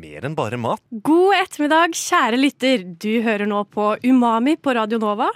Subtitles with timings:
[0.00, 0.80] Mer enn bare mat.
[1.04, 2.84] God ettermiddag, kjære lytter.
[3.02, 5.26] Du hører nå på Umami på Radio Nova.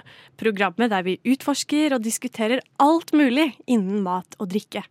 [0.41, 4.81] Programmet der vi utforsker og diskuterer alt mulig innen mat og drikke.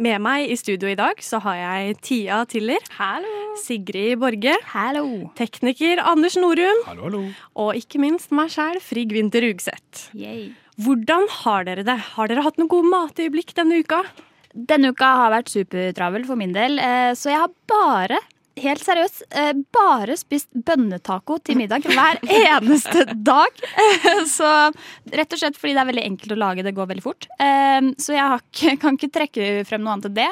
[0.00, 2.80] Med meg i studio i dag så har jeg Tia Tiller.
[2.96, 3.34] Hallo.
[3.60, 4.56] Sigrid Borge.
[4.72, 5.04] Hallo.
[5.36, 6.80] Tekniker Anders Norum.
[6.88, 7.22] Hallo, hallo.
[7.60, 10.08] Og ikke minst meg sjæl, Frigg Winther Rugseth.
[10.80, 12.00] Hvordan har dere det?
[12.14, 14.00] Har dere hatt noen gode matøyeblikk denne uka?
[14.56, 18.24] Denne uka har vært supertravel for min del, eh, så jeg har bare
[18.58, 23.60] Helt seriøst, eh, bare spist bønnetaco til middag hver eneste dag.
[24.28, 24.48] Så
[25.14, 27.28] rett og slett fordi det er veldig enkelt å lage, det går veldig fort.
[27.40, 30.28] Eh, Så jeg ikke, kan ikke trekke frem noe annet enn det.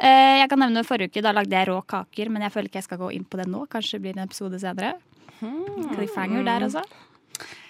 [0.00, 2.80] Eh, Jeg kan nevne forrige uke, da lagde jeg rå kaker, men jeg føler ikke
[2.80, 3.66] jeg skal gå inn på det nå.
[3.70, 4.94] Kanskje det blir en episode senere.
[5.38, 6.82] Cliffhanger der, altså.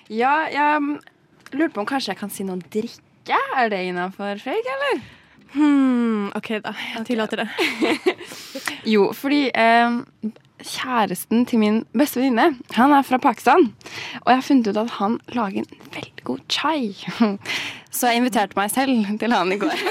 [0.09, 3.37] Ja, jeg lurer lurte på om kanskje jeg kan si noe drikke.
[3.61, 5.03] Er det innafor, fake, eller?
[5.55, 6.75] Hmm, OK, da.
[6.97, 7.49] Jeg tillater det.
[8.93, 9.97] Jo, fordi eh,
[10.65, 13.69] kjæresten til min beste venninne, han er fra Pakistan.
[14.23, 16.95] Og jeg har funnet ut at han lager en veldig god chai.
[17.99, 19.83] Så jeg inviterte meg selv til han i går.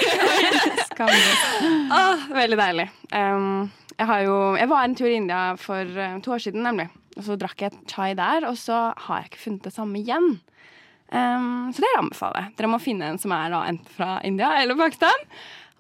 [1.98, 2.88] Åh, veldig deilig.
[3.14, 6.64] Um, jeg, har jo, jeg var en tur i India for eh, to år siden,
[6.66, 6.88] nemlig.
[7.18, 10.40] Og så drakk jeg chai der, og så har jeg ikke funnet det samme igjen.
[11.08, 12.54] Um, så det anbefaler jeg.
[12.58, 15.28] Dere må finne en som er da enten fra India eller Pakistan.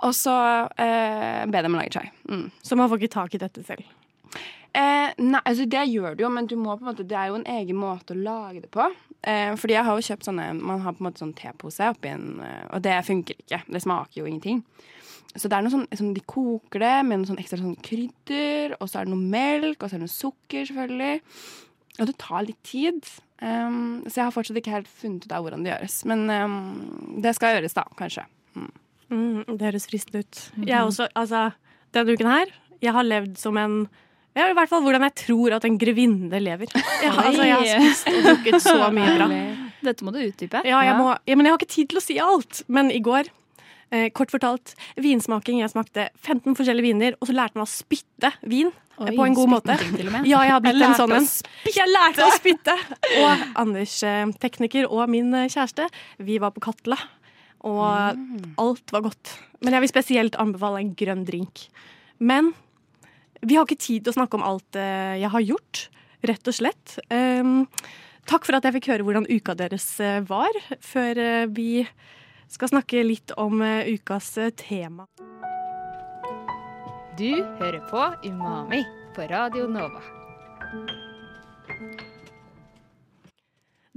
[0.06, 0.36] Og så
[0.67, 2.09] uh, be dem lage chai.
[2.30, 2.47] Mm.
[2.64, 3.84] Så man får ikke tak i dette selv.
[4.78, 7.31] Uh, nei, altså det gjør du jo, men du må på en måte, det er
[7.31, 8.86] jo en egen måte å lage det på.
[9.28, 12.12] Eh, fordi jeg har jo kjøpt sånne Man har på en måte sånn tepose oppi
[12.14, 12.38] en
[12.69, 13.58] Og det funker ikke.
[13.66, 14.59] Det smaker jo ingenting.
[15.34, 18.75] Så det er noe sånn, sånn De koker det med noe sånn ekstra sånn krydder,
[18.78, 21.24] og så er det noe melk, og så er det noe sukker, selvfølgelig.
[21.97, 23.09] Og det tar litt tid.
[23.38, 26.00] Um, så jeg har fortsatt ikke helt funnet ut av hvordan det gjøres.
[26.09, 26.58] Men um,
[27.24, 28.25] det skal gjøres, da, kanskje.
[29.08, 30.42] Mm, det høres fristende ut.
[30.66, 31.50] Jeg også, altså,
[31.96, 32.52] denne uken her,
[32.84, 33.80] jeg har levd som en
[34.38, 36.70] ja, I hvert fall hvordan jeg tror at en grevinne lever.
[37.02, 39.30] Ja, altså, jeg har spist og drukket så mye bra.
[39.88, 40.62] Dette må du utdype.
[40.68, 42.62] Ja, jeg må, ja, men jeg har ikke tid til å si alt.
[42.69, 43.31] Men i går,
[43.94, 45.62] eh, kort fortalt, vinsmaking.
[45.64, 48.72] Jeg smakte 15 forskjellige viner, og så lærte man å spytte vin.
[48.98, 49.75] Oi, på en god måte.
[50.25, 51.28] Ja, jeg har blitt Jeg en sånn en.
[51.70, 52.74] Jeg lærte å spytte!
[53.22, 55.90] Og Anders, eh, tekniker, og min eh, kjæreste,
[56.25, 56.98] vi var på Katla.
[57.68, 57.84] Og
[58.62, 59.34] alt var godt.
[59.66, 61.66] Men jeg vil spesielt anbefale en grønn drink.
[62.18, 62.54] Men
[63.42, 65.88] vi har ikke tid til å snakke om alt eh, jeg har gjort,
[66.28, 66.98] rett og slett.
[67.14, 67.68] Um,
[68.30, 71.86] takk for at jeg fikk høre hvordan uka deres eh, var, før eh, vi
[72.47, 75.08] skal snakke litt om eh, ukas eh, tema.
[77.18, 78.84] Du hører på Umami
[79.16, 80.02] på Radio Nova.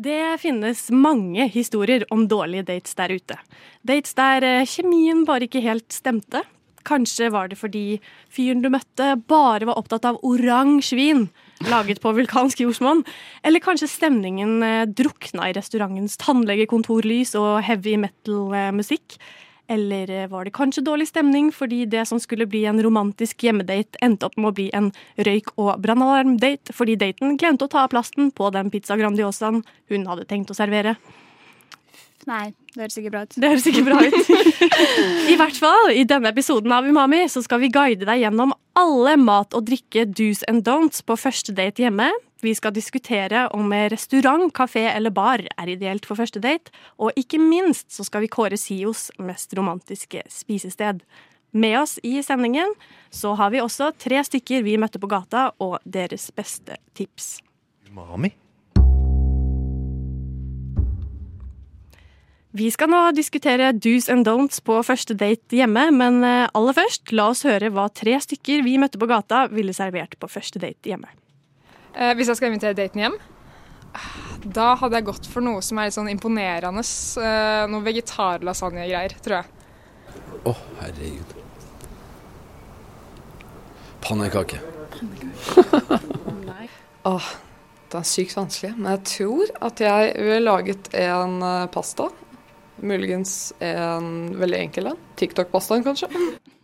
[0.01, 3.37] Det finnes mange historier om dårlige dates der ute.
[3.85, 6.41] Dates der eh, kjemien bare ikke helt stemte.
[6.89, 8.01] Kanskje var det fordi
[8.33, 11.29] fyren du møtte bare var opptatt av oransje vin
[11.69, 13.05] laget på vulkansk jordsmonn.
[13.43, 19.19] Eller kanskje stemningen eh, drukna i restaurantens tannlegekontorlys og heavy metal-musikk.
[19.71, 24.01] Eller eh, var det kanskje dårlig stemning fordi det som skulle bli en romantisk hjemmedate,
[24.03, 27.93] endte opp med å bli en røyk- og brannalarm-date fordi daten glemte å ta av
[27.95, 29.63] plasten på den pizza grandiosaen
[29.93, 30.97] hun hadde tenkt å servere.
[32.29, 33.37] Nei, det høres ikke bra ut.
[33.41, 34.33] Det høres ikke bra ut.
[35.33, 39.15] I hvert fall, i denne episoden av Umami så skal vi guide deg gjennom alle
[39.21, 42.11] mat- og drikke do's and don'ts på første date hjemme.
[42.41, 46.73] Vi skal diskutere om restaurant, kafé eller bar er ideelt for første date.
[47.01, 51.05] Og ikke minst så skal vi kåre SIOs mest romantiske spisested.
[51.53, 52.73] Med oss i sendingen
[53.11, 57.41] så har vi også tre stykker vi møtte på gata, og deres beste tips.
[57.91, 58.33] Umami.
[62.51, 67.13] Vi skal nå diskutere do's and don'ts på første date hjemme, men eh, aller først,
[67.15, 70.91] la oss høre hva tre stykker vi møtte på gata ville servert på første date
[70.91, 71.13] hjemme.
[71.95, 73.15] Eh, hvis jeg skal invitere daten hjem,
[74.43, 76.83] da hadde jeg gått for noe som er litt sånn imponerende.
[77.23, 79.47] Eh, noe vegetarlasagne-greier, tror jeg.
[80.51, 81.37] Å, herregud.
[84.03, 84.59] Pannekake.
[87.11, 87.29] Åh,
[87.93, 88.73] det er sykt vanskelig.
[88.75, 92.09] Men jeg tror at jeg ville laget en eh, pasta.
[92.81, 95.05] Muligens en veldig enkel en.
[95.21, 96.09] TikTok-pastaen, kanskje.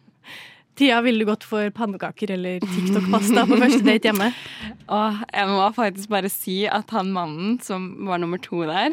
[0.77, 4.27] Tia, ville du gått for pannekaker eller TikTok-pasta på første date hjemme?
[4.97, 8.93] Åh, jeg må faktisk bare si at han mannen som var nummer to der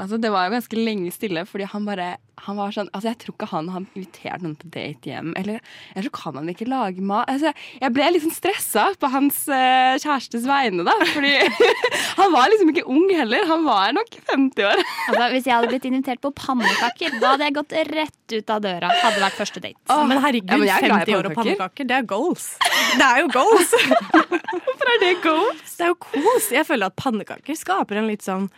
[0.00, 2.14] Altså, det var jo ganske lenge stille, fordi han bare
[2.44, 5.32] han var sånn, altså Jeg tror ikke han har invitert noen på date hjem.
[5.38, 5.60] Eller,
[5.94, 7.30] eller så kan han ikke lage mat.
[7.30, 10.96] Altså, jeg ble liksom sånn stressa på hans uh, kjærestes vegne, da.
[11.12, 11.32] Fordi
[12.20, 13.46] han var liksom ikke ung heller.
[13.50, 14.82] Han var nok 50 år.
[14.82, 18.66] Altså, hvis jeg hadde blitt invitert på pannekaker, da hadde jeg gått rett ut av
[18.66, 18.92] døra.
[19.04, 20.00] Hadde vært første date.
[20.10, 22.50] Men herregud, Ja, men jeg er glad i 50 år og pannekaker, det er goals.
[22.98, 23.74] Det er jo goals!
[24.64, 25.74] Hvorfor er det goals?
[25.78, 26.52] Det er jo kos.
[26.54, 28.48] Jeg føler at pannekaker skaper en litt sånn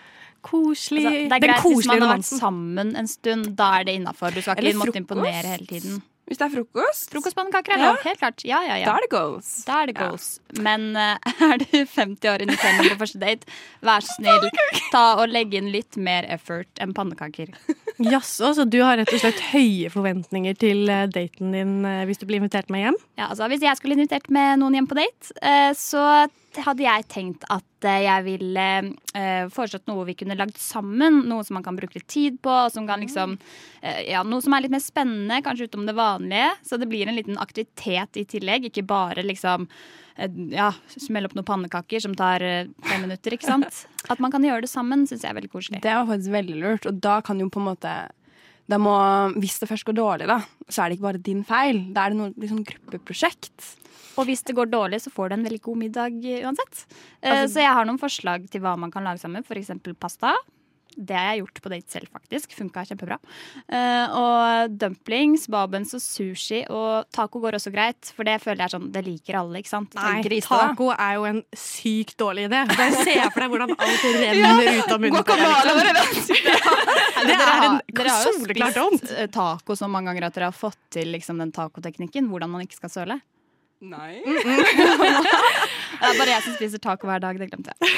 [0.43, 2.39] koselig Altså, det er Den greit hvis man har vært romansen.
[2.41, 3.57] sammen en stund.
[3.57, 4.31] Da er det innafor.
[4.35, 5.11] Du skal Eller ikke måtte frokost.
[5.11, 6.03] imponere hele tiden.
[6.27, 7.87] Hvis det er frokost, Frokostpannekaker er Ja.
[7.93, 8.45] lov, helt klart.
[8.45, 8.85] Ja, ja, ja.
[8.87, 9.51] da er det goals.
[9.65, 10.41] Da er det goals.
[10.59, 13.47] Men eh, er du 50 år noen på første date,
[13.81, 14.51] vær så snill,
[14.91, 17.55] ta og legg inn litt mer effort enn pannekaker.
[17.97, 22.21] Jaså, så du har rett og slett høye forventninger til eh, daten din eh, hvis
[22.21, 22.99] du blir invitert med hjem?
[23.17, 26.03] Ja, altså Hvis jeg skulle invitert med noen hjem på date, eh, så
[26.57, 28.63] hadde jeg tenkt at jeg ville
[29.53, 31.19] foreslått noe vi kunne lagd sammen.
[31.29, 32.55] Noe som man kan bruke litt tid på.
[32.73, 33.35] Som liksom,
[34.09, 36.49] ja, noe som er litt mer spennende, kanskje utom det vanlige.
[36.65, 38.71] Så det blir en liten aktivitet i tillegg.
[38.71, 39.69] Ikke bare liksom
[40.17, 43.37] ja, smelle opp noen pannekaker som tar eh, fem minutter.
[43.37, 43.83] ikke sant?
[44.13, 45.81] At man kan gjøre det sammen, syns jeg er veldig koselig.
[45.85, 46.87] Det var faktisk veldig lurt.
[46.89, 47.97] Og da kan jo på en måte
[48.67, 48.93] da må,
[49.39, 51.85] Hvis det først går dårlig, da, så er det ikke bare din feil.
[51.95, 53.69] Da er det noe liksom, gruppeprosjekt.
[54.19, 56.87] Og hvis det går dårlig, så får du en veldig god middag eh, uansett.
[57.21, 59.45] Eh, Altså- så jeg har noen forslag til hva man kan lage sammen.
[59.47, 59.71] F.eks.
[60.01, 60.33] pasta.
[60.97, 62.55] Det har jeg gjort på date selv, faktisk.
[62.57, 63.19] Funka kjempebra.
[63.69, 66.63] Eh, og dumplings, babens og sushi.
[66.73, 69.73] Og taco går også greit, for det føler jeg er sånn Det liker alle, ikke
[69.75, 69.97] sant?
[69.99, 70.71] Nei, grise, da.
[70.73, 72.63] taco er jo en sykt dårlig idé.
[72.73, 75.71] Bare se for deg hvordan alt renner ut av munnen på deg.
[76.01, 76.43] Liksom.
[77.27, 80.81] Det er en dere har jo spist, taco så mange ganger at dere har fått
[80.97, 82.31] til liksom, den tacoteknikken.
[82.33, 83.21] Hvordan man ikke skal søle.
[83.85, 84.23] Nei.
[85.97, 87.39] Det er bare jeg som spiser taco hver dag.
[87.41, 87.91] Det glemte jeg.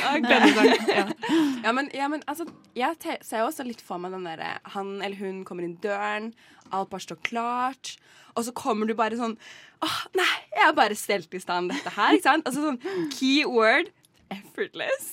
[1.64, 2.46] Ja, men, ja, men altså,
[2.78, 6.32] jeg ser også litt for meg den derre Han eller hun kommer inn døren,
[6.74, 7.94] alt bare står klart,
[8.34, 9.36] og så kommer du bare sånn
[9.82, 12.48] Åh, nei, jeg har bare stelt i stand dette her, ikke sant?
[12.50, 13.92] Altså sånn keyword
[14.30, 15.08] effortless.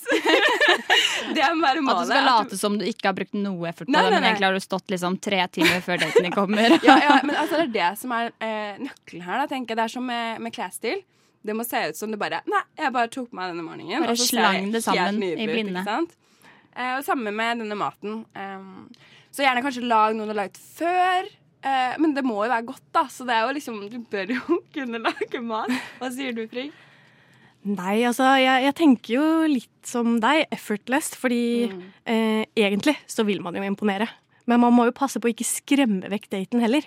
[1.34, 3.94] det er bare At du skal late som du ikke har brukt noe effort på
[3.94, 6.76] Nei, det, nei, men egentlig har du stått liksom tre timer før daten din kommer.
[6.88, 9.42] ja, ja, men altså, det er det som er eh, nøkkelen her.
[9.42, 9.80] Da, tenker jeg.
[9.80, 11.02] Det er som med, med klesstil.
[11.46, 14.02] Det må se ut som det bare Nei, jeg bare tok på meg denne morgenen.
[14.02, 15.84] Bare og så slang det sammen i blinde.
[16.76, 18.22] Eh, og samme med denne maten.
[18.36, 18.88] Um,
[19.32, 21.28] så gjerne kanskje lag noe du har laget før.
[21.66, 23.06] Eh, men det må jo være godt, da.
[23.10, 25.72] Så det er jo liksom Du bør jo kunne lage mat.
[26.00, 26.74] Hva sier du, Frigg?
[27.66, 31.66] Nei, altså, jeg, jeg tenker jo litt som deg, effortless, fordi
[32.06, 34.08] eh, egentlig så vil man jo imponere.
[34.46, 36.86] Men man må jo passe på å ikke skremme vekk daten heller.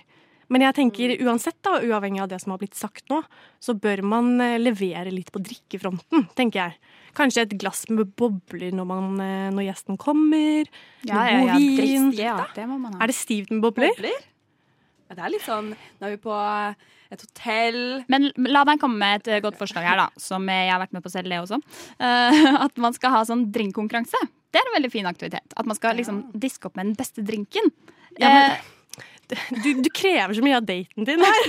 [0.50, 3.20] Men jeg tenker uansett, da, uavhengig av det som har blitt sagt nå,
[3.62, 6.96] så bør man eh, levere litt på drikkefronten, tenker jeg.
[7.18, 10.70] Kanskje et glass med bobler når, man, eh, når gjesten kommer.
[11.04, 12.10] Ja, noe ja, ja, god vin.
[12.18, 13.04] ja, det må man ha.
[13.04, 13.94] Er det stivt med bobler?
[13.94, 14.26] Bobler?
[15.10, 16.34] Ja, det er litt sånn Nå er vi på
[17.10, 17.80] et hotell.
[18.14, 20.92] Men la meg komme med et eh, godt forslag her, da, som jeg har vært
[20.94, 21.58] med på selv, det også.
[21.98, 24.20] Uh, at man skal ha sånn drinkkonkurranse.
[24.54, 25.56] Det er en veldig fin aktivitet.
[25.58, 27.72] At man skal liksom diske opp med den beste drinken.
[28.20, 28.68] Ja, men- Eh,
[29.64, 31.44] Du, du krever så mye av daten din her.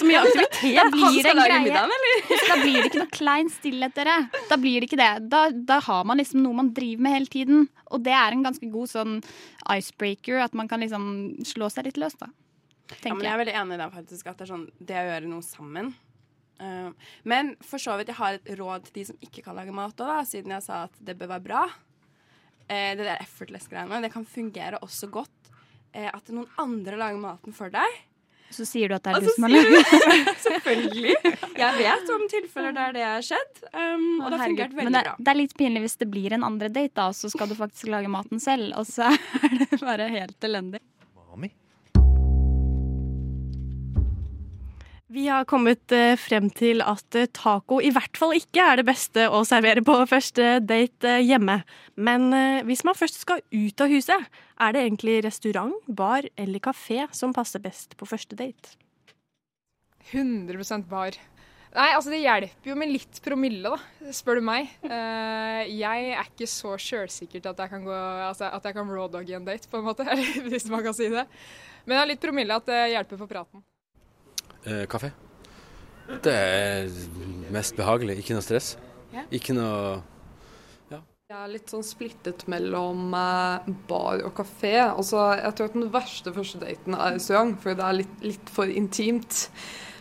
[0.00, 0.76] Så mye aktivitet.
[0.78, 2.22] da blir det middagen, eller?
[2.48, 4.14] Da blir det ikke noe klein stillhet, dere.
[4.48, 5.10] Da blir det ikke det.
[5.28, 7.66] Da, da har man liksom noe man driver med hele tiden.
[7.92, 9.18] Og det er en ganske god sånn
[9.68, 10.40] icebreaker.
[10.46, 12.30] At man kan liksom slå seg litt løs, da.
[13.02, 14.28] Ja, men jeg er veldig enig i det, faktisk.
[14.30, 15.94] At det er sånn Det å gjøre noe sammen.
[16.56, 16.90] Uh,
[17.28, 19.98] men for så vidt, jeg har et råd til de som ikke kan lage mat
[20.00, 21.64] òg, siden jeg sa at det bør være bra.
[22.66, 24.02] Uh, det der effortless-greiene.
[24.06, 28.04] Det kan fungere også godt uh, at noen andre lager maten for deg.
[28.54, 29.88] Så sier du at det er du som har lagd
[30.46, 31.14] Selvfølgelig.
[31.58, 35.02] Jeg vet om tilfeller der det har skjedd, um, og det har fungert veldig det,
[35.08, 35.14] bra.
[35.18, 37.56] det er litt pinlig hvis det blir en andre date, da, og så skal du
[37.58, 39.10] faktisk lage maten selv, og så
[39.42, 40.82] er det bare helt elendig.
[45.16, 48.84] Vi har kommet eh, frem til at eh, taco i hvert fall ikke er det
[48.84, 51.62] beste å servere på første date eh, hjemme.
[51.96, 52.26] Men
[52.68, 54.26] hvis man først skal ut av huset,
[54.60, 58.74] er det egentlig restaurant, bar eller kafé som passer best på første date?
[60.10, 61.16] 100% bar.
[61.76, 64.68] Nei, altså Det hjelper jo med litt promille, da, spør du meg.
[64.84, 68.92] Uh, jeg er ikke så sjølsikker til at jeg kan gå, altså, at jeg kan
[68.92, 70.04] rawdogge en date, på en måte.
[70.50, 71.24] Hvis man kan si det.
[71.86, 73.64] Men jeg har litt promille at det hjelper på praten.
[74.66, 75.12] Eh, kaffe.
[76.22, 76.90] Det er
[77.54, 78.18] mest behagelig.
[78.22, 78.74] Ikke noe stress.
[79.34, 80.02] Ikke noe
[81.26, 84.76] Jeg er litt sånn splittet mellom eh, bar og kafé.
[84.84, 88.52] Altså, jeg tror at den verste første daten er restaurant, for det er litt, litt
[88.54, 89.48] for intimt.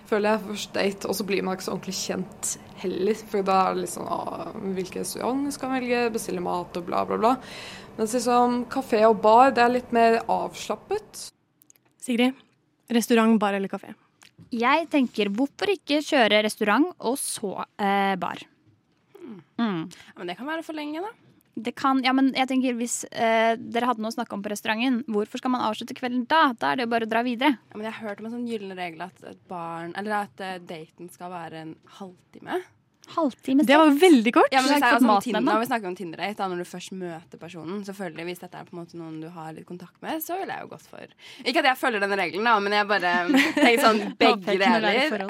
[0.05, 2.51] føler jeg, første date, og så blir man ikke så ordentlig kjent
[2.84, 3.25] heller.
[3.31, 7.01] For da er det litt sånn ah, hvilken restaurant skal velge, bestille mat og bla,
[7.10, 7.36] bla, bla.
[7.98, 11.29] Mens liksom kafé og bar, det er litt mer avslappet.
[12.05, 12.38] Sigrid,
[12.93, 13.95] restaurant, bar eller kafé?
[14.54, 18.44] Jeg tenker hvorfor ikke kjøre restaurant og så eh, bar?
[19.58, 19.86] Mm.
[19.90, 21.12] Ja, men det kan være for lenge, da.
[21.56, 24.52] Det kan, ja, men jeg tenker Hvis eh, dere hadde noe å snakke om på
[24.52, 26.50] restauranten, hvorfor skal man avslutte kvelden da?
[26.52, 27.56] Da er det jo bare å dra videre.
[27.72, 30.44] Ja, men jeg har hørt om en sånn gyllen regel at et barn Eller at
[30.44, 32.60] eh, daten skal være en halvtime.
[33.14, 34.54] Halvtime Det var veldig kort.
[34.54, 35.44] Ja, men det er altså, Tinder.
[35.46, 38.68] Når vi snakker om Tinder-date, da, når du først møter personen Selvfølgelig, Hvis dette er
[38.68, 41.16] på en måte noen du har litt kontakt med, så ville jeg jo gått for
[41.44, 43.16] Ikke at jeg følger den regelen, da, men jeg bare
[43.58, 45.28] tenker sånn begge er deler.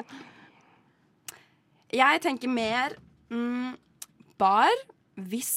[1.96, 2.96] Jeg tenker mer
[3.32, 3.76] mm,
[4.40, 4.72] bar
[5.16, 5.54] hvis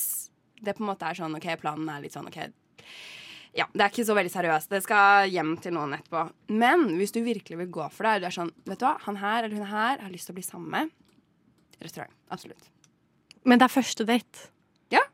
[0.60, 2.40] det på en måte er sånn OK, planen er litt sånn OK.
[3.58, 4.70] Ja, det er ikke så veldig seriøst.
[4.72, 6.28] Det skal hjem til noen etterpå.
[6.54, 8.96] Men hvis du virkelig vil gå for det, og du er sånn Vet du hva,
[9.08, 10.96] han her eller hun her har lyst til å bli sammen med
[11.80, 12.12] Restaurant.
[12.30, 12.70] Absolutt.
[13.48, 14.50] Men det er første date.
[14.94, 15.06] Ja.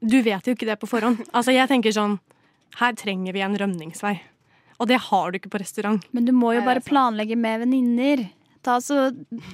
[0.00, 1.24] Du vet jo ikke det på forhånd.
[1.36, 2.18] Altså, jeg tenker sånn
[2.80, 4.16] Her trenger vi en rømningsvei.
[4.76, 6.02] Og det har du ikke på restaurant.
[6.12, 8.26] Men du må jo bare planlegge med venninner.
[8.66, 9.06] Ta så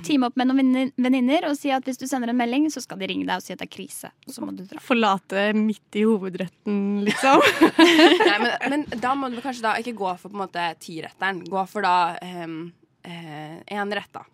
[0.02, 2.98] Team opp med noen venninner- og si at hvis du sender en melding, så skal
[2.98, 4.10] de ringe deg og si at det er krise.
[4.26, 4.80] Så må du dra.
[4.82, 7.44] Forlate midt i hovedretten, liksom.
[8.30, 11.44] Nei, men, men da må du kanskje da ikke gå for på en måte tiretteren.
[11.44, 12.72] Gå for da én um,
[13.04, 14.24] en rett, da.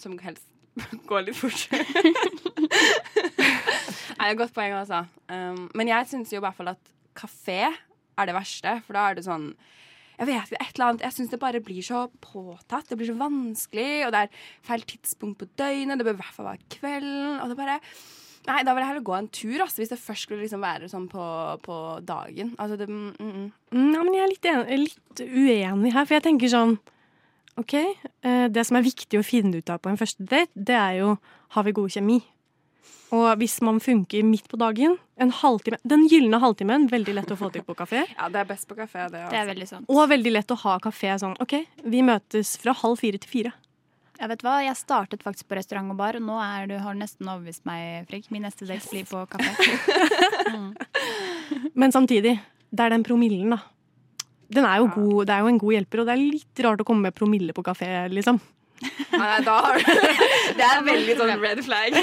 [0.00, 0.46] Som helst
[1.10, 1.68] går litt fort.
[4.16, 5.04] Nei, det er godt poeng, altså.
[5.28, 9.08] Um, men jeg syns jo i hvert fall at kafé er det verste, for da
[9.08, 9.52] er det sånn
[10.22, 12.86] jeg vet ikke, et eller annet, jeg syns det bare blir så påtatt.
[12.86, 15.98] Det blir så vanskelig, og det er feil tidspunkt på døgnet.
[15.98, 17.40] Det bør i hvert fall være kvelden.
[17.42, 17.78] Og det bare
[18.42, 20.88] Nei, da vil jeg heller gå en tur, altså, hvis det først skulle liksom være
[20.90, 21.24] sånn på,
[21.62, 22.48] på dagen.
[22.58, 23.44] Altså, det, mm, mm.
[23.78, 26.74] Nei, men jeg er litt, enig, litt uenig her, for jeg tenker sånn
[27.60, 30.76] OK, eh, det som er viktig å finne ut av på en første date, det
[30.78, 31.16] er jo
[31.52, 32.20] har vi god kjemi.
[33.12, 37.36] Og hvis man funker midt på dagen, en halvtime Den gylne halvtimen, veldig lett å
[37.36, 38.06] få til på kafé.
[38.16, 39.20] Ja, det er best på kafé, det.
[39.28, 39.50] Det er Altså.
[39.52, 39.90] veldig sant.
[39.92, 43.52] Og veldig lett å ha kafé sånn OK, vi møtes fra halv fire til fire.
[44.22, 46.94] Jeg vet hva, jeg startet faktisk på restaurant og bar, og nå er du, har
[46.94, 48.28] du nesten overbevist meg, Frigg.
[48.30, 49.50] Min neste date blir på kafé.
[51.80, 52.36] Men samtidig,
[52.70, 53.58] det er den promillen, da.
[54.52, 56.82] Den er jo god, det er jo en god hjelper, og det er litt rart
[56.82, 58.40] å komme med promille på kafé, liksom.
[59.12, 59.84] Nei, da har du
[60.58, 61.96] Det er veldig sånn red flag.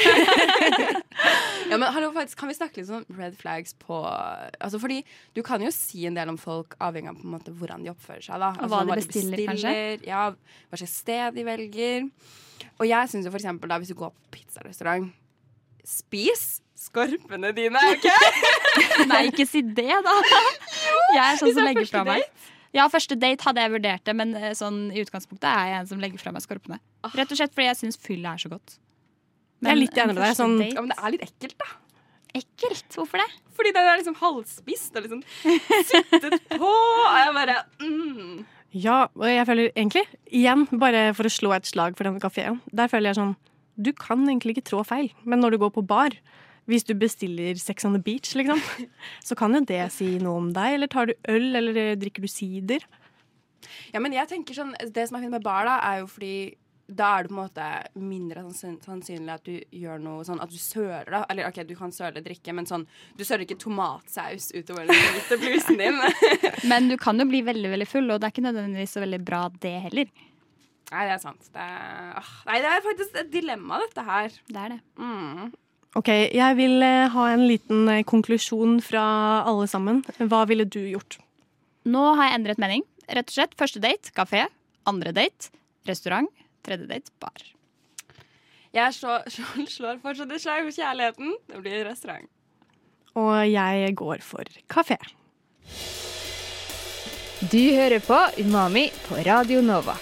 [1.70, 5.02] ja, men hallo, faktisk, Kan vi snakke litt om red flags på Altså, fordi
[5.36, 7.92] du kan jo si en del om folk avhengig av på en måte hvordan de
[7.92, 8.40] oppfører seg.
[8.40, 8.54] da.
[8.56, 9.76] Altså, hva de bestiller, kanskje?
[10.08, 10.24] Ja,
[10.70, 12.08] hva slags sted de velger.
[12.80, 15.12] Og jeg syns jo for eksempel da, hvis du går på pizzarestaurant
[15.90, 18.06] Spis skorpene dine, OK?
[19.10, 20.14] Nei, ikke si det, da!
[21.16, 22.24] Jeg er sånn som er legger fra meg.
[22.76, 25.88] Ja, første date hadde jeg vurdert det, men eh, sånn, i utgangspunktet er jeg en
[25.90, 26.78] som legger fra meg skorpene.
[27.16, 28.76] Rett og slett fordi jeg syns fyll er så godt.
[29.66, 31.70] Jeg er litt enig med deg, sånn- Ja, men det er litt ekkelt, da.
[32.38, 32.86] Ekkelt?
[32.94, 33.26] Hvorfor det?
[33.58, 35.24] Fordi det er liksom halvspist og liksom
[35.90, 36.70] sittet på.
[36.70, 38.46] Og jeg bare mm.
[38.78, 42.60] Ja, og jeg føler egentlig, igjen, bare for å slå et slag for denne kafeen,
[42.70, 43.34] der føler jeg sånn
[43.82, 46.14] Du kan egentlig ikke trå feil, men når du går på bar,
[46.70, 48.62] hvis du bestiller Sex on the Beach, liksom,
[49.28, 50.78] så kan jo det si noe om deg.
[50.78, 52.86] Eller tar du øl, eller eh, drikker du sider?
[53.94, 56.34] Ja, men jeg tenker sånn Det som er fint med bar, da, er jo fordi
[56.90, 57.66] da er det på en måte
[58.02, 61.20] mindre sannsynlig at du gjør noe sånn at du søler, da.
[61.30, 66.02] Eller OK, du kan søle drikke, men sånn Du søler ikke tomatsaus utover blusen din.
[66.72, 69.22] Men du kan jo bli veldig veldig full, og det er ikke nødvendigvis så veldig
[69.22, 70.10] bra, det heller.
[70.90, 71.50] Nei, det er sant.
[71.54, 74.40] Det er, åh, nei, det er faktisk et dilemma, dette her.
[74.50, 74.80] Det er det.
[74.98, 75.52] Mm.
[75.98, 79.04] OK, jeg vil eh, ha en liten eh, konklusjon fra
[79.50, 80.04] alle sammen.
[80.20, 81.18] Hva ville du gjort?
[81.90, 82.84] Nå har jeg endret mening.
[83.10, 84.46] Rett og slett første date kafé.
[84.90, 85.50] Andre date
[85.90, 86.30] restaurant.
[86.66, 87.46] Tredje date bar.
[88.76, 91.34] Jeg slår, slår, slår fortsatt et slag for kjærligheten.
[91.50, 92.30] Det blir restaurant.
[93.18, 95.00] Og jeg går for kafé.
[97.50, 99.98] Du hører på Umami på Radio Nova.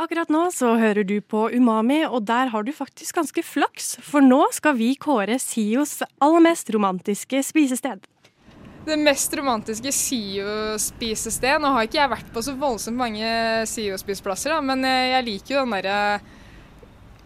[0.00, 4.24] Akkurat nå så hører du på Umami, og der har du faktisk ganske flaks, for
[4.24, 8.06] nå skal vi kåre Sios aller mest romantiske spisested.
[8.86, 13.28] Det mest romantiske SIO-spisested Nå har ikke jeg vært på så voldsomt mange
[13.68, 15.98] SIO-spiseplasser, men eh, jeg liker jo den derre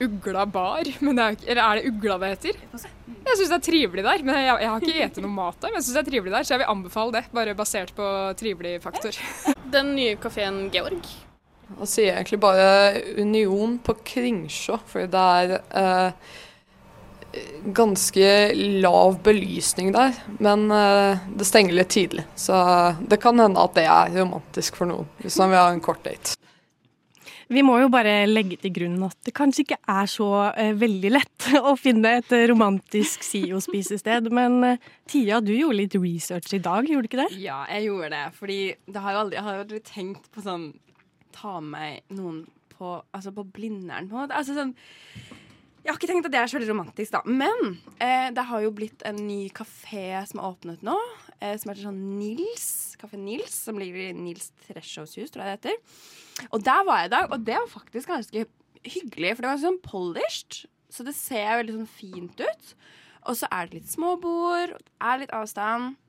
[0.02, 0.90] Ugla bar.
[0.99, 2.59] Men det er, eller er det Ugla det heter?
[2.75, 4.25] Jeg syns det er trivelig der.
[4.26, 6.35] Men jeg, jeg har ikke spist noe mat der, men jeg syns det er trivelig
[6.35, 7.23] der, så jeg vil anbefale det.
[7.38, 8.11] Bare basert på
[8.43, 9.23] trivelig faktor.
[9.76, 11.14] Den nye kafeen Georg.
[11.64, 12.66] Da sier egentlig bare
[13.16, 16.35] Union på Kringsjå, for det er eh,
[17.75, 18.28] ganske
[18.85, 22.26] lav belysning der, men eh, det stenger litt tidlig.
[22.37, 22.54] Så
[23.09, 26.04] det kan hende at det er romantisk for noen, hvis man vil ha en kort
[26.04, 26.37] date.
[27.52, 31.11] Vi må jo bare legge til grunn at det kanskje ikke er så eh, veldig
[31.12, 34.30] lett å finne et romantisk SIO-spisested.
[34.35, 37.42] Men eh, Tia, du gjorde litt research i dag, gjorde du ikke det?
[37.44, 38.25] Ja, jeg gjorde det.
[38.38, 40.71] Fordi det har jo aldri, jeg har jo aldri tenkt på sånn
[41.35, 44.38] Ta med noen på, altså på Blindern, på en måte.
[44.38, 44.75] Altså sånn
[45.85, 47.21] jeg har ikke tenkt at det er så veldig romantisk, da.
[47.29, 50.95] Men eh, det har jo blitt en ny kafé som er åpnet nå.
[51.45, 52.69] Eh, som heter sånn Nils.
[52.97, 56.47] Kafé Nils, som ligger i Nils Treschows hus, tror jeg det heter.
[56.49, 58.47] Og der var jeg i dag, og det var faktisk ganske
[58.81, 59.35] hyggelig.
[59.35, 62.73] For det var sånn polished, så det ser veldig sånn fint ut.
[63.29, 66.00] Og så er det litt småbord, og det er litt avstand.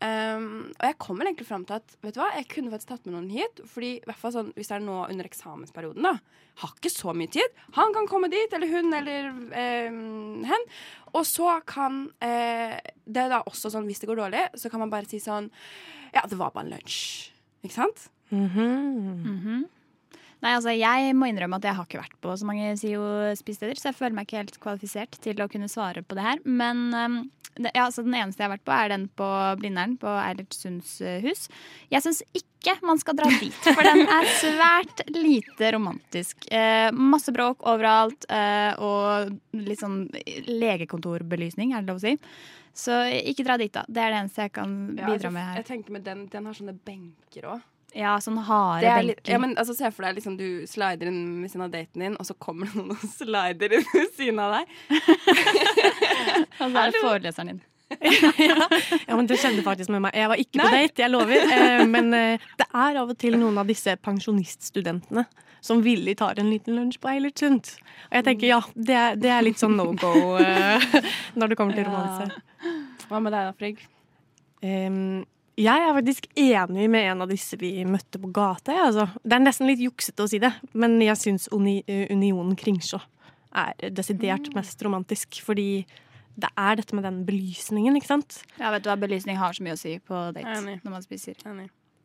[0.00, 3.08] Um, og jeg kommer egentlig fram til at vet du hva, jeg kunne faktisk tatt
[3.08, 3.60] med noen hit.
[3.68, 6.14] Fordi i hvert fall sånn, Hvis det er nå under eksamensperioden, da
[6.60, 7.58] har ikke så mye tid.
[7.76, 9.98] Han kan komme dit, eller hun, eller eh,
[10.50, 10.64] hen.
[11.12, 14.82] Og så kan eh, Det er da også sånn hvis det går dårlig, så kan
[14.82, 15.50] man bare si sånn
[16.14, 17.30] Ja, det var bare en lunsj.
[17.64, 18.08] Ikke sant?
[18.30, 19.68] Mhm.
[20.40, 23.90] Nei, altså Jeg må innrømme at jeg har ikke vært på så mange SIO-spisesteder, så
[23.90, 26.40] jeg føler meg ikke helt kvalifisert til å kunne svare på det her.
[26.48, 27.18] Men um,
[27.54, 29.28] det, ja, så den eneste jeg har vært på, er den på
[29.60, 31.48] Blindern, på Eilert Sunds uh, hus.
[31.92, 36.44] Jeg syns ikke man skal dra dit, for den er svært lite romantisk.
[36.52, 40.02] Eh, masse bråk overalt, eh, og litt sånn
[40.44, 42.12] legekontorbelysning, er det lov å si.
[42.76, 43.00] Så
[43.32, 43.86] ikke dra dit, da.
[43.88, 45.60] Det er det eneste jeg kan Ja, bidra altså, med her.
[45.62, 47.64] Jeg tenker med den, den har sånne benker òg.
[47.96, 49.32] Ja, sånn harde Det er benker.
[49.32, 52.14] ja, men altså, Se for deg liksom, du slider inn ved siden av daten din,
[52.20, 54.76] og så kommer det noen og slider inn ved siden av deg.
[56.60, 57.60] Og så er det foreleseren din.
[59.08, 60.14] Ja, men Det skjedde faktisk med meg.
[60.14, 61.40] Jeg var ikke på date, jeg lover.
[61.56, 65.24] Eh, Men eh, det er av og til noen av disse pensjoniststudentene
[65.60, 67.66] som villig tar en liten lunsj på Eilertsund.
[68.08, 70.86] Og jeg tenker ja, det er, det er litt sånn no go eh,
[71.38, 72.30] når det kommer til romanse.
[73.10, 73.82] Hva med deg da, Frigg?
[74.62, 75.02] Em,
[75.60, 78.74] jeg er faktisk enig med en av disse vi møtte på gata.
[78.76, 79.08] Ja, Altså.
[79.22, 83.00] Det er nesten litt juksete å si det, men jeg syns Uni Unionen Kringsjå
[83.60, 85.40] er desidert mest romantisk.
[85.44, 85.84] Fordi
[86.40, 88.40] det er dette med den belysningen, ikke sant.
[88.58, 90.80] Ja, vet du hva, Belysning har så mye å si på date Enig.
[90.84, 91.36] når man spiser.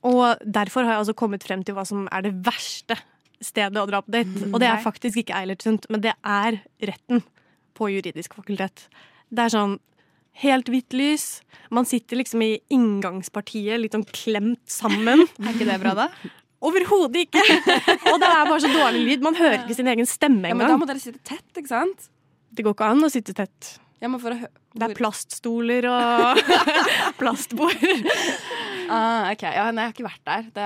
[0.06, 2.98] Og derfor har jeg altså kommet frem til hva som er det verste
[3.42, 4.50] stedet å dra på date.
[4.52, 4.84] Og det er Nei.
[4.86, 7.24] faktisk ikke Eilertsund, men det er retten
[7.76, 8.88] på juridisk fakultet.
[9.30, 9.78] Det er sånn
[10.44, 11.28] helt hvitt lys.
[11.74, 15.24] Man sitter liksom i inngangspartiet litt sånn klemt sammen.
[15.44, 16.10] Er ikke det bra, da?
[16.66, 17.42] Overhodet ikke!
[18.10, 19.24] Og det er bare så dårlig lyd.
[19.26, 20.56] Man hører ikke sin egen stemme engang.
[20.56, 22.08] Ja, men Da må dere sitte tett, ikke sant?
[22.56, 23.76] Det går ikke an å sitte tett.
[24.02, 26.40] Ja, men for å hø Det er plaststoler og
[27.20, 27.86] plastbord.
[28.92, 30.50] Ah, ok, ja, Nei, jeg har ikke vært der.
[30.56, 30.66] Det,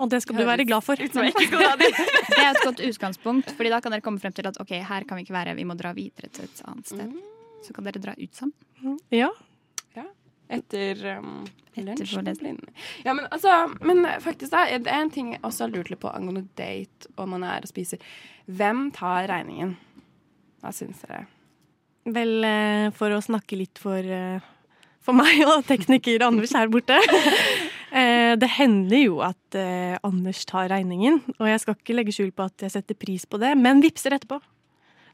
[0.00, 1.00] Og det skal du være glad for.
[1.00, 5.06] Det er et godt utgangspunkt, Fordi da kan dere komme frem til at ok, her
[5.08, 7.12] kan vi ikke være, vi må dra videre til et annet sted.
[7.62, 8.98] Så kan dere dra ut sammen.
[9.14, 9.30] Ja.
[10.50, 11.44] Etter um,
[11.78, 12.02] Etter
[12.34, 12.56] lunsj.
[13.04, 13.52] Ja, men altså
[13.86, 17.06] Men faktisk, da, det er en ting jeg også har lurt litt på angående date
[17.14, 18.02] og man er og spiser.
[18.50, 19.76] Hvem tar regningen?
[20.60, 21.28] Hva syns dere?
[22.10, 24.40] Vel, eh, for å snakke litt for, eh,
[25.04, 26.98] for meg og tekniker Anders her borte.
[27.90, 29.56] Eh, Det hender jo at
[30.06, 33.40] Anders tar regningen, og jeg skal ikke legge skjul på at jeg setter pris på
[33.42, 34.38] det, men vippser etterpå.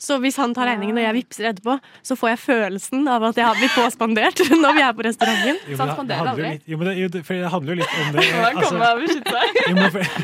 [0.07, 3.41] Så hvis han tar regningen og jeg vippser etterpå, så får jeg følelsen av at
[3.41, 5.59] jeg har blitt påspandert når vi er på restauranten.
[5.67, 7.75] Jo, men det, det handler jo litt, jo, men det, jo, det- for det handler
[7.75, 8.27] jo litt om det.
[8.37, 8.77] Han altså-
[9.71, 10.15] jo, men, for,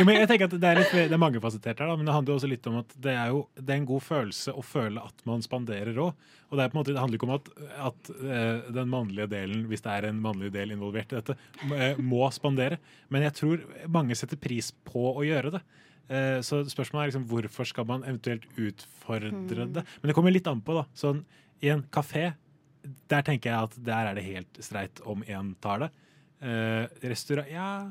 [0.00, 2.16] jo, men jeg tenker at Det er, litt, det er mangefasettert her, da, men det
[2.16, 4.64] handler jo også litt om at det er jo det er en god følelse å
[4.66, 6.26] føle at man spanderer òg.
[6.50, 7.50] Og det, er på en måte, det handler ikke om at,
[7.92, 11.36] at eh, den mannlige delen, hvis det er en mannlig del involvert i dette,
[11.70, 12.80] må- eh, må spandere.
[13.14, 13.62] Men jeg tror
[13.94, 15.60] mange setter pris på å gjøre det.
[16.10, 19.30] Eh, Så spørsmålet er liksom hvorfor skal man eventuelt utfordre
[19.70, 19.84] det?
[20.02, 20.74] Men det kommer litt an på.
[20.74, 20.84] da.
[20.94, 21.24] Sånn,
[21.62, 22.32] I en kafé
[23.08, 25.90] der tenker jeg at der er det helt streit om én tar det.
[26.42, 27.90] Eh, restaurant Ja,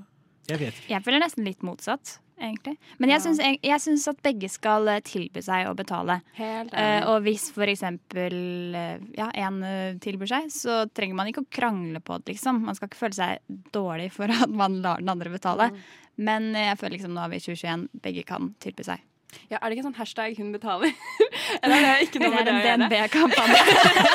[0.50, 0.90] jeg vet ikke.
[0.90, 2.76] Jeg føler nesten litt motsatt, egentlig.
[2.98, 6.20] Men jeg syns, jeg, jeg syns at begge skal eh, tilby seg å betale.
[6.40, 7.08] Helt enig.
[7.12, 8.36] og hvis for eksempel
[8.76, 9.62] uh, ja, en
[10.02, 12.64] tilbyr seg, så trenger man ikke å krangle på det, liksom.
[12.68, 15.72] Man skal ikke føle seg dårlig for at man lar den andre betale.
[16.20, 19.06] Men eh, jeg føler liksom nå har vi i 2021, begge kan tilby seg.
[19.52, 20.96] Ja, er det ikke sånn hashtag 'hun betaler'?
[21.62, 22.66] Eller er det ikke noe Det med gjøre?
[22.66, 22.88] det en å gjøre?
[22.90, 23.60] DNB-kampanje.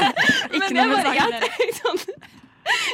[0.51, 2.03] Men Ikke noe med saken jeg tenker sånn,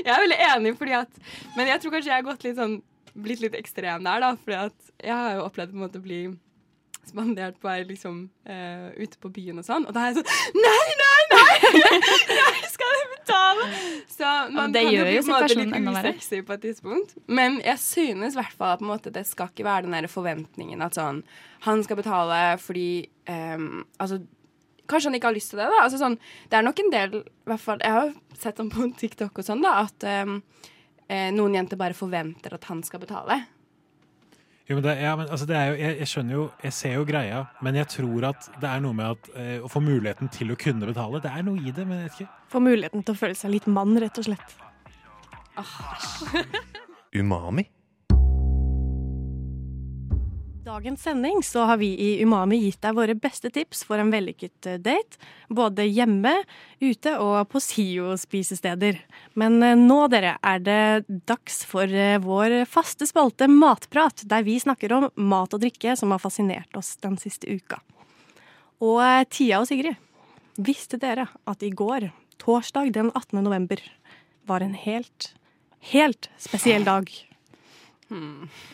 [0.05, 1.21] Jeg er veldig enig, fordi at
[1.57, 2.77] Men jeg tror kanskje jeg har gått litt sånn
[3.15, 4.35] blitt litt ekstrem der, da.
[4.45, 6.23] For jeg har jo opplevd på en måte å bli
[7.11, 9.87] spandert på ei liksom uh, ute på byen og sånn.
[9.89, 11.83] Og da er jeg sånn Nei, nei, nei!
[12.61, 13.69] Jeg skal betale!
[14.11, 17.15] Så man det kan jo bli på en måte litt usexy på et tidspunkt.
[17.31, 20.85] Men jeg synes i hvert fall at måte, det skal ikke være den der forventningen
[20.85, 21.23] at sånn
[21.67, 22.91] Han skal betale fordi
[23.29, 24.21] um, Altså
[24.91, 25.69] kanskje han ikke har lyst til det.
[25.71, 25.85] da.
[25.85, 26.19] Altså sånn,
[26.51, 27.17] Det er nok en del
[27.49, 30.41] hvert fall, Jeg har sett ham på TikTok og sånn da, at um,
[31.11, 33.41] eh, noen jenter bare forventer at han skal betale.
[34.71, 36.93] Jo, men det, ja, men altså det er jo, jeg, jeg skjønner jo, jeg ser
[36.95, 40.31] jo greia, men jeg tror at det er noe med at eh, å få muligheten
[40.31, 42.45] til å kunne betale, det er noe i det, men jeg vet ikke.
[42.55, 44.55] Få muligheten til å føle seg litt mann, rett og slett.
[47.19, 47.67] Umami.
[50.65, 54.67] Dagens sending så har vi i Umami gitt deg våre beste tips for en vellykket
[54.69, 55.17] eh, date.
[55.49, 56.35] Både hjemme,
[56.85, 58.99] ute og på SIO-spisesteder.
[59.41, 60.83] Men eh, nå, dere, er det
[61.31, 66.13] dags for eh, vår faste spalte Matprat, der vi snakker om mat og drikke som
[66.13, 67.81] har fascinert oss den siste uka.
[68.85, 69.01] Og
[69.33, 69.97] Tia og Sigrid,
[70.61, 73.41] visste dere at i går, torsdag den 18.
[73.41, 73.81] november,
[74.45, 75.33] var en helt,
[75.95, 77.09] helt spesiell dag?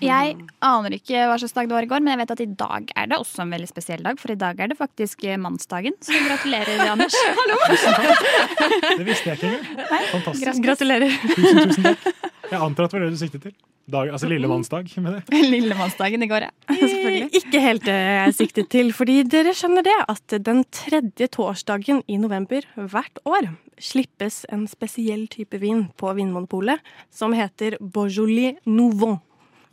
[0.03, 2.49] Jeg aner ikke hva slags dag det var i går, men jeg vet at i
[2.65, 4.19] dag er det også en veldig spesiell dag.
[4.21, 5.97] For i dag er det faktisk eh, mannsdagen.
[6.01, 7.17] Så gratulerer, Anders.
[8.97, 10.11] Det visste jeg ikke engang.
[10.15, 10.63] Fantastisk.
[10.65, 11.17] Gratulerer.
[11.37, 12.13] Tusen, tusen takk.
[12.47, 13.57] Jeg antar at det var det du siktet til.
[13.87, 15.41] Dag, altså lillemannsdag med det.
[15.53, 16.51] Lillemannsdagen i går, ja.
[16.75, 17.29] Selvfølgelig.
[17.39, 22.19] Ikke helt det jeg siktet til, fordi dere skjønner det at den tredje torsdagen i
[22.19, 26.83] november hvert år slippes en spesiell type vin på Vinmonopolet
[27.15, 29.21] som heter Beaujolais Nouveau.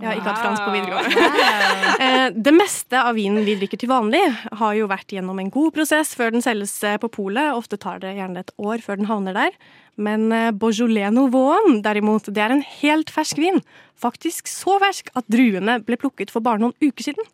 [0.03, 1.29] Jeg har ikke hatt fransk på videregående.
[2.03, 4.19] Eh, Det meste av vinen vi drikker til vanlig,
[4.59, 7.53] har jo vært gjennom en god prosess før den selges eh, på polet.
[7.55, 9.55] Ofte tar det gjerne et år før den havner der.
[9.95, 13.61] Men eh, Beaujolais Nouveau derimot, det er en helt fersk vin.
[13.95, 17.29] Faktisk så fersk at druene ble plukket for bare noen uker siden.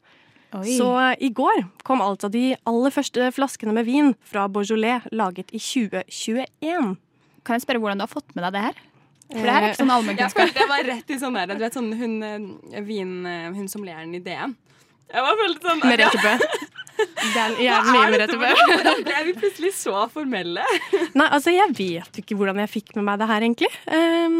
[0.59, 0.65] Oi.
[0.77, 5.61] Så i går kom altså de aller første flaskene med vin fra Beaujolais laget i
[5.61, 6.93] 2021.
[7.45, 8.79] Kan jeg spørre hvordan du har fått med deg det her?
[9.29, 10.41] For det her er ikke sånn Jeg allmennkunnskap.
[10.47, 12.15] følte jeg var rett i sånn der, du vet sånn hun,
[12.73, 14.55] eh, vin, eh, hun som ler i DN.
[15.09, 16.33] Jeg var veldig sånn Merete Bø.
[16.99, 18.49] Det jævlig mye Merete Bø.
[18.59, 20.65] Hvordan ble vi plutselig så formelle?
[21.19, 23.69] Nei, altså jeg vet ikke hvordan jeg fikk med meg det her, egentlig.
[23.87, 24.39] Um,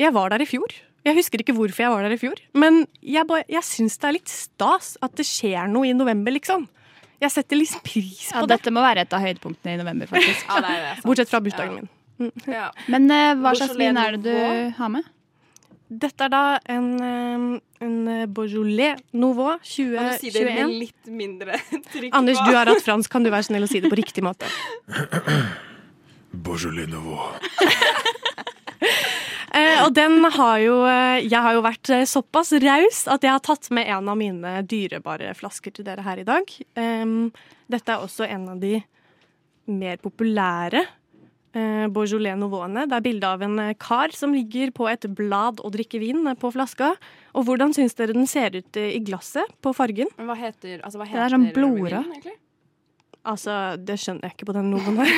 [0.00, 0.72] jeg var der i fjor.
[1.04, 4.08] Jeg husker ikke hvorfor jeg var der i fjor, men jeg, bare- jeg syns det
[4.10, 6.66] er litt stas at det skjer noe i november, liksom.
[7.20, 8.56] Jeg setter litt pris Ja, på det.
[8.58, 10.44] dette må være et av høydepunktene i november, faktisk.
[10.48, 10.92] Ja, det er det.
[11.04, 11.88] Bortsett fra bursdagen min.
[12.46, 12.68] Ja.
[12.92, 15.08] Men eh, hva slags vin er det du har med?
[15.90, 16.90] Dette er da en,
[17.82, 17.96] en
[18.30, 20.76] Beaujolais Nouveau Kan du si det med 2021.
[20.78, 21.58] litt mindre
[21.90, 23.10] trykk Anders, du har hatt fransk.
[23.10, 24.46] Kan du være snill å si det på riktig måte?
[26.46, 27.32] Beaujolais Nouveau.
[29.50, 33.32] Eh, og den har jo eh, Jeg har jo vært eh, såpass raus at jeg
[33.34, 36.52] har tatt med en av mine dyrebare flasker til dere her i dag.
[36.78, 37.32] Um,
[37.70, 38.76] dette er også en av de
[39.70, 40.94] mer populære eh,
[41.52, 42.84] Beaujolais Nouveauene.
[42.86, 46.22] Det er bilde av en eh, kar som ligger på et blad og drikker vin
[46.30, 46.92] eh, på flaska.
[47.34, 50.12] Og hvordan syns dere den ser ut eh, i glasset på fargen?
[50.18, 52.30] Men hva heter, altså, hva Det er sånn blodrød.
[53.30, 55.10] Altså, det skjønner jeg ikke på den noen her.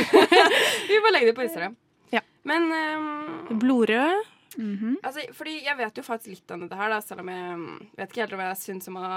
[0.90, 1.76] Vi bare legger det på Instagram.
[2.12, 2.24] Ja.
[2.48, 4.28] Men um, Blodrød.
[4.52, 4.98] Mhm.
[5.00, 7.78] altså, fordi jeg vet jo faktisk litt om dette her, da, selv om jeg mm,
[7.96, 9.12] vet ikke helt om jeg syns om å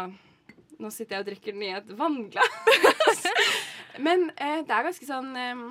[0.75, 3.21] Nå sitter jeg og drikker den i et vannglass.
[4.05, 5.61] Men eh, det er ganske sånn um,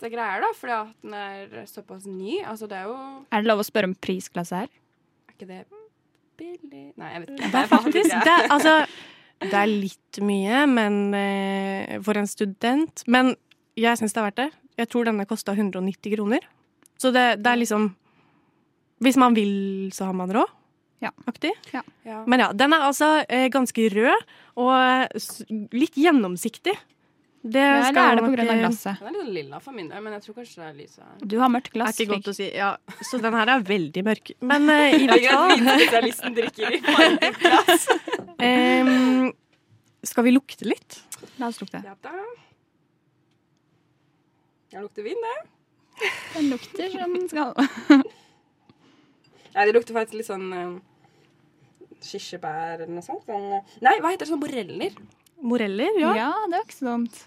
[0.00, 2.40] lette greier, da, fordi at den er såpass ny.
[2.46, 2.96] Altså, det er jo
[3.30, 4.68] Er det lov å spørre om prisklasse her?
[5.28, 5.64] Er ikke det
[6.40, 7.50] billig Nei, jeg vet ikke.
[7.52, 8.74] Det er faktisk det er, altså,
[9.44, 13.04] det er litt mye men, eh, for en student.
[13.06, 13.34] Men
[13.76, 14.50] jeg syns det er verdt det.
[14.80, 16.46] Jeg tror denne kosta 190 kroner.
[17.00, 17.94] Så det, det er liksom
[19.00, 20.48] Hvis man vil, så har man råd.
[21.00, 21.08] Ja.
[21.24, 21.54] Aktig.
[21.72, 21.80] Ja.
[22.28, 24.26] Men ja, den er altså eh, ganske rød
[24.60, 25.14] og
[25.72, 26.74] litt gjennomsiktig.
[27.42, 28.98] Det Ja, eller er det av eh, glasset?
[29.00, 31.22] Den er litt lilla for min del, men jeg tror kanskje det er lyset.
[31.24, 31.94] Du har mørkt glass.
[31.96, 32.48] er ikke godt å si.
[32.52, 32.74] Ja,
[33.08, 34.32] så den her er veldig mørk.
[34.44, 37.86] Men uh, i hvert fall vinspesialisten drikker i farget glass.
[38.50, 39.32] em,
[40.04, 40.98] Skal vi lukte litt?
[41.40, 41.80] La oss lukte.
[41.86, 42.12] Ja da.
[44.70, 45.38] Jeg lukter vin, det.
[46.34, 47.56] Den lukter som den skal.
[49.54, 50.76] Nei, det lukter faktisk litt sånn uh,
[52.04, 53.24] kirsebær eller noe sånt.
[53.24, 54.30] Sånn, uh, nei, hva heter det?
[54.34, 55.00] Sånn moreller?
[55.40, 56.14] Moreller, ja.
[56.20, 57.22] Ja, det var ikke så dumt.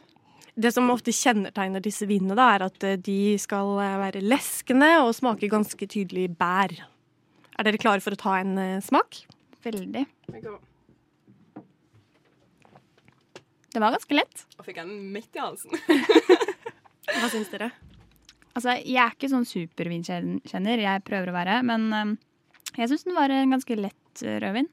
[0.54, 4.90] Det som ofte kjennetegner disse vinene, da, er at eh, de skal eh, være leskende
[5.02, 6.76] og smake ganske tydelig bær.
[7.58, 9.24] Er dere klare for å ta en eh, smak?
[9.66, 10.04] Veldig.
[13.74, 14.46] Det var ganske lett.
[14.54, 15.74] Da fikk jeg den midt i halsen.
[17.18, 17.72] Hva syns dere?
[18.54, 22.20] Altså, jeg er ikke sånn supervinkjenner, jeg prøver å være, men
[22.78, 24.70] jeg syns den var en ganske lett rødvin.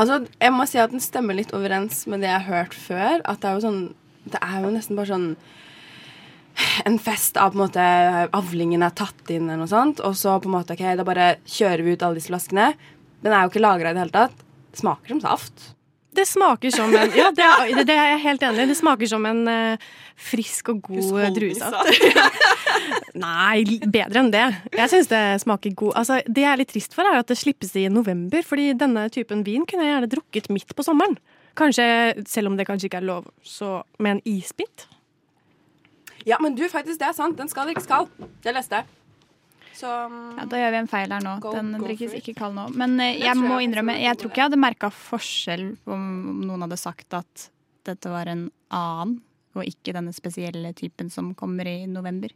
[0.00, 3.20] Altså, jeg må si at den stemmer litt overens med det jeg har hørt før.
[3.28, 3.82] At det er jo sånn
[4.26, 5.30] Det er jo nesten bare sånn
[6.88, 7.86] en fest av på en måte
[8.36, 11.30] avlingen er tatt inn eller noe sånt, og så på en måte, ok, da bare
[11.44, 12.70] kjører vi ut alle disse flaskene.
[13.24, 14.44] Den er jo ikke lagra i det hele tatt.
[14.72, 15.66] Det smaker som saft.
[16.16, 18.68] Det smaker som en Ja, det er, det er jeg helt enig i.
[18.70, 21.90] Det smaker som en uh, frisk og god druesaft.
[23.26, 24.46] Nei, bedre enn det.
[24.76, 27.36] Jeg syns det smaker god Altså, Det jeg er litt trist for, er at det
[27.40, 28.44] slippes i november.
[28.46, 31.18] Fordi denne typen vin kunne jeg gjerne drukket midt på sommeren.
[31.56, 31.86] Kanskje,
[32.28, 34.86] Selv om det kanskje ikke er lov, så med en isbit.
[36.26, 37.36] Ja, men du, faktisk, det er sant.
[37.38, 38.08] Den skal drikkes skal.
[38.42, 38.86] Det leste jeg.
[39.76, 41.34] Så Ja, da gjør vi en feil her nå.
[41.44, 42.68] Go- Den drikkes ikke kald nå.
[42.74, 46.06] Men eh, jeg må innrømme, jeg tror ikke jeg hadde merka forskjell om
[46.48, 47.50] noen hadde sagt at
[47.86, 49.18] dette var en annen,
[49.56, 52.32] og ikke denne spesielle typen som kommer i november.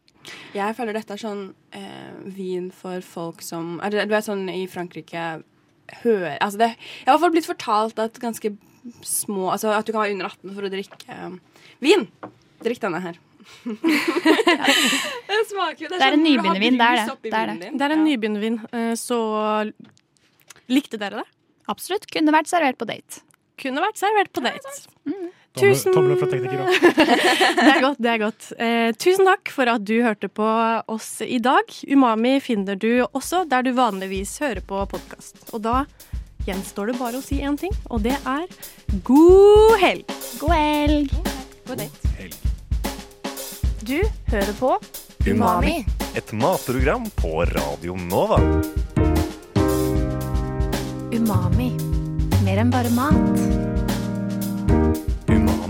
[0.55, 1.43] Jeg føler dette er sånn
[1.77, 5.25] eh, vin for folk som er det, Du vet sånn i Frankrike
[6.03, 8.53] hører altså det, Jeg har i hvert fall blitt fortalt at ganske
[9.05, 11.35] små Altså at du kan være under 18 for å drikke um,
[11.85, 12.07] vin.
[12.65, 13.19] Drikk denne her.
[15.31, 17.17] det smaker jo Det er en sånn nybegynnervin, det er det.
[17.25, 17.73] Det er det.
[17.73, 19.19] Det er en nybegynnervin, eh, så
[20.71, 21.27] Likte dere det?
[21.71, 22.07] Absolutt.
[22.11, 23.25] Kunne vært servert på date.
[23.61, 24.75] Kunne vært servert på date.
[25.05, 26.67] Tomler, Tusen tomler fra teknikere.
[27.61, 27.99] Det er godt.
[27.99, 28.45] det er godt.
[28.63, 30.47] Eh, tusen takk for at du hørte på
[30.89, 31.67] oss i dag.
[31.91, 35.43] Umami finner du også der du vanligvis hører på podkast.
[35.51, 35.83] Og da
[36.47, 38.47] gjenstår det bare å si én ting, og det er
[39.05, 40.15] god helg.
[40.41, 41.19] God helg.
[41.69, 42.39] God helg.
[43.91, 43.99] Du
[44.31, 44.77] hører på
[45.27, 45.81] Umami.
[46.17, 48.39] Et matprogram på Radio Nova.
[51.11, 51.73] Umami.
[52.47, 53.90] Mer enn bare mat.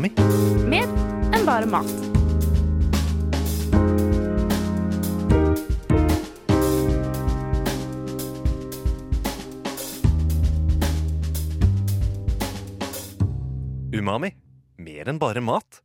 [0.00, 0.16] Umami.
[0.64, 0.88] Mer
[1.36, 1.84] enn bare mat.
[13.92, 14.32] Umami.
[14.78, 15.82] Mer enn bare mat.